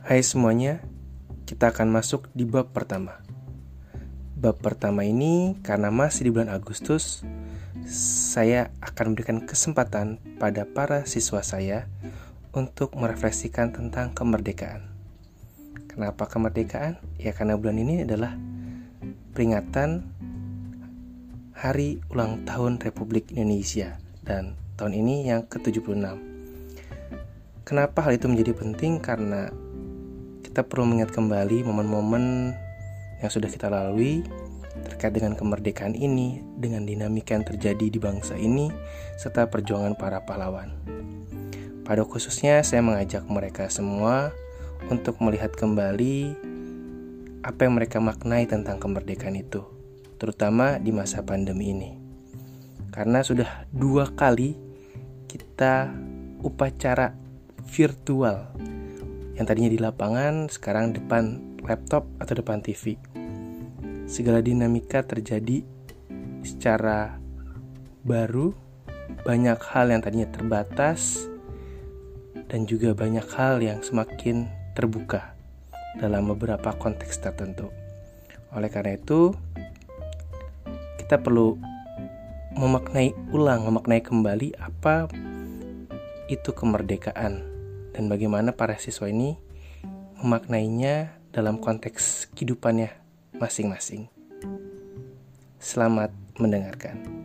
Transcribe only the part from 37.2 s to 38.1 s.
yang terjadi di